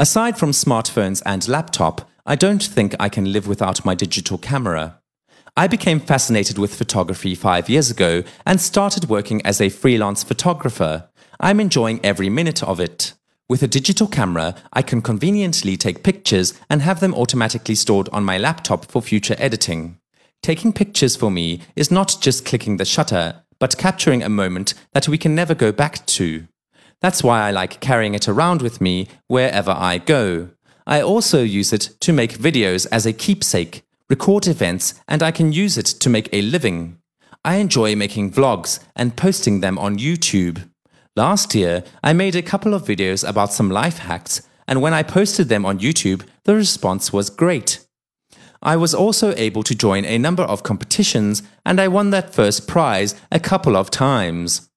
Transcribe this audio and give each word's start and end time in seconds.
Aside 0.00 0.38
from 0.38 0.52
smartphones 0.52 1.20
and 1.26 1.46
laptop, 1.46 2.08
I 2.24 2.34
don't 2.34 2.62
think 2.62 2.94
I 2.98 3.10
can 3.10 3.34
live 3.34 3.46
without 3.46 3.84
my 3.84 3.94
digital 3.94 4.38
camera. 4.38 4.98
I 5.58 5.66
became 5.66 6.00
fascinated 6.00 6.56
with 6.56 6.74
photography 6.74 7.34
five 7.34 7.68
years 7.68 7.90
ago 7.90 8.22
and 8.46 8.58
started 8.62 9.10
working 9.10 9.44
as 9.44 9.60
a 9.60 9.68
freelance 9.68 10.24
photographer. 10.24 11.10
I'm 11.38 11.60
enjoying 11.60 12.00
every 12.02 12.30
minute 12.30 12.62
of 12.62 12.80
it. 12.80 13.12
With 13.46 13.62
a 13.62 13.68
digital 13.68 14.06
camera, 14.06 14.54
I 14.72 14.80
can 14.80 15.02
conveniently 15.02 15.76
take 15.76 16.02
pictures 16.02 16.58
and 16.70 16.80
have 16.80 17.00
them 17.00 17.14
automatically 17.14 17.74
stored 17.74 18.08
on 18.08 18.24
my 18.24 18.38
laptop 18.38 18.86
for 18.86 19.02
future 19.02 19.36
editing. 19.36 19.98
Taking 20.42 20.72
pictures 20.72 21.14
for 21.14 21.30
me 21.30 21.60
is 21.76 21.90
not 21.90 22.16
just 22.22 22.46
clicking 22.46 22.78
the 22.78 22.86
shutter, 22.86 23.42
but 23.58 23.76
capturing 23.76 24.22
a 24.22 24.30
moment 24.30 24.72
that 24.94 25.08
we 25.08 25.18
can 25.18 25.34
never 25.34 25.54
go 25.54 25.72
back 25.72 26.06
to. 26.06 26.46
That's 27.00 27.24
why 27.24 27.46
I 27.46 27.50
like 27.50 27.80
carrying 27.80 28.14
it 28.14 28.28
around 28.28 28.62
with 28.62 28.80
me 28.80 29.08
wherever 29.26 29.70
I 29.70 29.98
go. 29.98 30.50
I 30.86 31.00
also 31.00 31.42
use 31.42 31.72
it 31.72 31.90
to 32.00 32.12
make 32.12 32.38
videos 32.38 32.86
as 32.92 33.06
a 33.06 33.12
keepsake, 33.12 33.82
record 34.08 34.46
events, 34.46 34.94
and 35.08 35.22
I 35.22 35.30
can 35.30 35.52
use 35.52 35.78
it 35.78 35.86
to 35.86 36.10
make 36.10 36.28
a 36.32 36.42
living. 36.42 36.98
I 37.44 37.56
enjoy 37.56 37.96
making 37.96 38.32
vlogs 38.32 38.80
and 38.94 39.16
posting 39.16 39.60
them 39.60 39.78
on 39.78 39.98
YouTube. 39.98 40.68
Last 41.16 41.54
year, 41.54 41.84
I 42.02 42.12
made 42.12 42.36
a 42.36 42.42
couple 42.42 42.74
of 42.74 42.84
videos 42.84 43.26
about 43.26 43.52
some 43.52 43.70
life 43.70 43.98
hacks, 43.98 44.42
and 44.68 44.82
when 44.82 44.94
I 44.94 45.02
posted 45.02 45.48
them 45.48 45.64
on 45.64 45.78
YouTube, 45.78 46.22
the 46.44 46.54
response 46.54 47.12
was 47.12 47.30
great. 47.30 47.86
I 48.62 48.76
was 48.76 48.94
also 48.94 49.34
able 49.36 49.62
to 49.62 49.74
join 49.74 50.04
a 50.04 50.18
number 50.18 50.42
of 50.42 50.62
competitions, 50.62 51.42
and 51.64 51.80
I 51.80 51.88
won 51.88 52.10
that 52.10 52.34
first 52.34 52.68
prize 52.68 53.14
a 53.32 53.40
couple 53.40 53.76
of 53.76 53.90
times. 53.90 54.69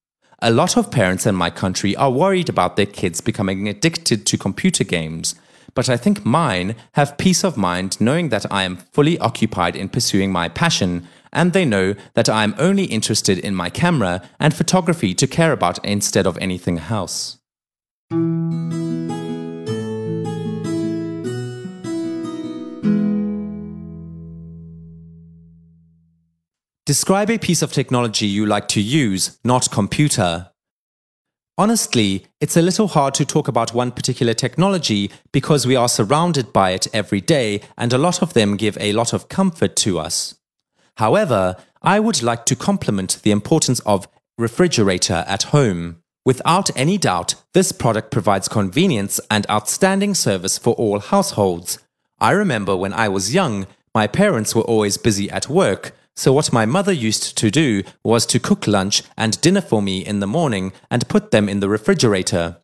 A 0.45 0.51
lot 0.51 0.75
of 0.75 0.91
parents 0.91 1.25
in 1.25 1.35
my 1.35 1.49
country 1.49 1.95
are 1.95 2.11
worried 2.11 2.49
about 2.49 2.75
their 2.75 2.85
kids 2.85 3.21
becoming 3.21 3.69
addicted 3.69 4.25
to 4.25 4.37
computer 4.37 4.83
games, 4.83 5.35
but 5.73 5.87
I 5.87 5.95
think 5.95 6.25
mine 6.25 6.75
have 6.95 7.17
peace 7.17 7.45
of 7.45 7.55
mind 7.55 7.95
knowing 8.01 8.27
that 8.27 8.51
I 8.51 8.63
am 8.63 8.75
fully 8.75 9.17
occupied 9.19 9.77
in 9.77 9.87
pursuing 9.87 10.33
my 10.33 10.49
passion 10.49 11.07
and 11.31 11.53
they 11.53 11.63
know 11.63 11.95
that 12.15 12.27
I 12.27 12.43
am 12.43 12.55
only 12.57 12.83
interested 12.83 13.39
in 13.39 13.55
my 13.55 13.69
camera 13.69 14.21
and 14.37 14.53
photography 14.53 15.13
to 15.13 15.27
care 15.27 15.53
about 15.53 15.79
instead 15.85 16.27
of 16.27 16.37
anything 16.39 16.77
else. 16.89 17.37
Describe 26.93 27.31
a 27.31 27.39
piece 27.39 27.63
of 27.63 27.73
technology 27.73 28.27
you 28.27 28.45
like 28.45 28.67
to 28.67 28.79
use, 28.79 29.39
not 29.43 29.71
computer. 29.71 30.51
Honestly, 31.57 32.27
it's 32.39 32.55
a 32.55 32.61
little 32.61 32.87
hard 32.87 33.15
to 33.15 33.25
talk 33.25 33.47
about 33.47 33.73
one 33.73 33.91
particular 33.91 34.35
technology 34.35 35.09
because 35.31 35.65
we 35.65 35.75
are 35.75 35.89
surrounded 35.89 36.53
by 36.53 36.69
it 36.69 36.85
every 36.93 37.19
day 37.19 37.61
and 37.79 37.91
a 37.91 37.97
lot 37.97 38.21
of 38.21 38.33
them 38.33 38.57
give 38.57 38.77
a 38.79 38.93
lot 38.93 39.11
of 39.11 39.27
comfort 39.27 39.75
to 39.77 39.97
us. 39.97 40.35
However, 40.97 41.55
I 41.81 41.99
would 41.99 42.21
like 42.21 42.45
to 42.45 42.55
compliment 42.55 43.23
the 43.23 43.31
importance 43.31 43.79
of 43.87 44.07
refrigerator 44.37 45.25
at 45.27 45.49
home. 45.49 45.97
Without 46.23 46.69
any 46.77 46.99
doubt, 46.99 47.33
this 47.55 47.71
product 47.71 48.11
provides 48.11 48.47
convenience 48.47 49.19
and 49.31 49.49
outstanding 49.49 50.13
service 50.13 50.59
for 50.59 50.75
all 50.75 50.99
households. 50.99 51.79
I 52.19 52.33
remember 52.33 52.77
when 52.77 52.93
I 52.93 53.09
was 53.09 53.33
young, 53.33 53.65
my 53.95 54.05
parents 54.05 54.53
were 54.53 54.61
always 54.61 54.97
busy 54.97 55.27
at 55.31 55.49
work, 55.49 55.93
so 56.15 56.31
what 56.31 56.53
my 56.53 56.65
mother 56.65 56.91
used 56.91 57.37
to 57.37 57.49
do 57.49 57.83
was 58.03 58.25
to 58.27 58.39
cook 58.39 58.67
lunch 58.67 59.03
and 59.17 59.39
dinner 59.41 59.61
for 59.61 59.81
me 59.81 60.05
in 60.05 60.19
the 60.19 60.27
morning 60.27 60.73
and 60.91 61.07
put 61.07 61.31
them 61.31 61.49
in 61.49 61.59
the 61.59 61.69
refrigerator. 61.69 62.57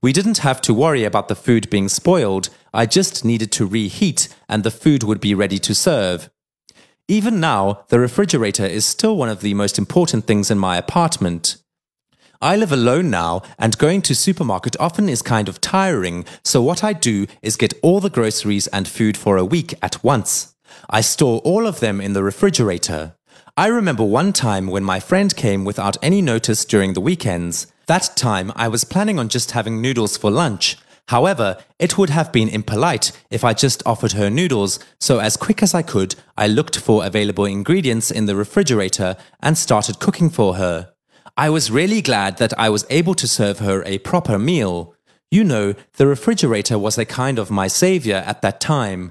We 0.00 0.12
didn't 0.12 0.38
have 0.38 0.60
to 0.62 0.74
worry 0.74 1.04
about 1.04 1.28
the 1.28 1.36
food 1.36 1.70
being 1.70 1.88
spoiled, 1.88 2.48
I 2.74 2.86
just 2.86 3.24
needed 3.24 3.52
to 3.52 3.66
reheat 3.66 4.28
and 4.48 4.64
the 4.64 4.70
food 4.70 5.02
would 5.02 5.20
be 5.20 5.34
ready 5.34 5.58
to 5.60 5.74
serve. 5.74 6.30
Even 7.08 7.40
now, 7.40 7.84
the 7.88 8.00
refrigerator 8.00 8.64
is 8.64 8.86
still 8.86 9.16
one 9.16 9.28
of 9.28 9.40
the 9.40 9.54
most 9.54 9.78
important 9.78 10.26
things 10.26 10.50
in 10.50 10.58
my 10.58 10.76
apartment. 10.76 11.56
I 12.40 12.56
live 12.56 12.72
alone 12.72 13.08
now, 13.08 13.42
and 13.56 13.78
going 13.78 14.02
to 14.02 14.16
supermarket 14.16 14.76
often 14.80 15.08
is 15.08 15.22
kind 15.22 15.48
of 15.48 15.60
tiring, 15.60 16.24
so 16.42 16.60
what 16.60 16.82
I 16.82 16.92
do 16.92 17.26
is 17.40 17.56
get 17.56 17.74
all 17.82 18.00
the 18.00 18.10
groceries 18.10 18.66
and 18.68 18.88
food 18.88 19.16
for 19.16 19.36
a 19.36 19.44
week 19.44 19.74
at 19.80 20.02
once. 20.02 20.51
I 20.90 21.00
store 21.00 21.40
all 21.44 21.66
of 21.66 21.80
them 21.80 22.00
in 22.00 22.12
the 22.12 22.22
refrigerator. 22.22 23.14
I 23.56 23.66
remember 23.66 24.04
one 24.04 24.32
time 24.32 24.66
when 24.66 24.84
my 24.84 25.00
friend 25.00 25.34
came 25.34 25.64
without 25.64 25.96
any 26.02 26.22
notice 26.22 26.64
during 26.64 26.94
the 26.94 27.00
weekends. 27.00 27.66
That 27.86 28.12
time 28.16 28.52
I 28.56 28.68
was 28.68 28.84
planning 28.84 29.18
on 29.18 29.28
just 29.28 29.50
having 29.50 29.82
noodles 29.82 30.16
for 30.16 30.30
lunch, 30.30 30.78
However, 31.08 31.58
it 31.78 31.98
would 31.98 32.10
have 32.10 32.32
been 32.32 32.48
impolite 32.48 33.12
if 33.30 33.44
I 33.44 33.52
just 33.52 33.82
offered 33.84 34.12
her 34.12 34.30
noodles, 34.30 34.78
so 35.00 35.18
as 35.18 35.36
quick 35.36 35.62
as 35.62 35.74
I 35.74 35.82
could, 35.82 36.14
I 36.36 36.46
looked 36.46 36.78
for 36.78 37.04
available 37.04 37.44
ingredients 37.44 38.10
in 38.10 38.26
the 38.26 38.36
refrigerator 38.36 39.16
and 39.40 39.58
started 39.58 39.98
cooking 39.98 40.30
for 40.30 40.54
her. 40.56 40.92
I 41.36 41.50
was 41.50 41.70
really 41.70 42.02
glad 42.02 42.38
that 42.38 42.58
I 42.58 42.68
was 42.68 42.86
able 42.88 43.14
to 43.16 43.28
serve 43.28 43.58
her 43.58 43.82
a 43.84 43.98
proper 43.98 44.38
meal. 44.38 44.94
You 45.30 45.44
know, 45.44 45.74
the 45.96 46.06
refrigerator 46.06 46.78
was 46.78 46.98
a 46.98 47.04
kind 47.04 47.38
of 47.38 47.50
my 47.50 47.66
savior 47.66 48.22
at 48.26 48.42
that 48.42 48.60
time. 48.60 49.10